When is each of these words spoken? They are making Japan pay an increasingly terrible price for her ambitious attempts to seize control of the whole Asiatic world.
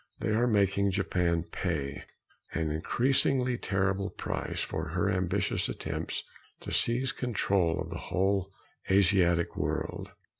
They 0.19 0.29
are 0.29 0.47
making 0.47 0.89
Japan 0.89 1.43
pay 1.43 2.05
an 2.53 2.71
increasingly 2.71 3.55
terrible 3.59 4.09
price 4.09 4.59
for 4.59 4.87
her 4.87 5.11
ambitious 5.11 5.69
attempts 5.69 6.23
to 6.61 6.71
seize 6.73 7.11
control 7.11 7.79
of 7.79 7.91
the 7.91 7.99
whole 8.09 8.51
Asiatic 8.89 9.55
world. 9.55 10.09